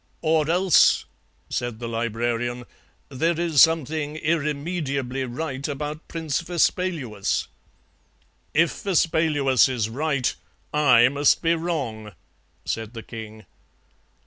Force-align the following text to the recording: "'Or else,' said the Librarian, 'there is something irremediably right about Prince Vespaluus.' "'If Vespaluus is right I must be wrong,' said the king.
"'Or 0.23 0.49
else,' 0.49 1.05
said 1.51 1.77
the 1.77 1.87
Librarian, 1.87 2.63
'there 3.09 3.39
is 3.39 3.61
something 3.61 4.15
irremediably 4.15 5.25
right 5.25 5.67
about 5.67 6.07
Prince 6.07 6.39
Vespaluus.' 6.41 7.47
"'If 8.51 8.81
Vespaluus 8.81 9.69
is 9.69 9.89
right 9.91 10.33
I 10.73 11.07
must 11.09 11.43
be 11.43 11.53
wrong,' 11.53 12.13
said 12.65 12.95
the 12.95 13.03
king. 13.03 13.45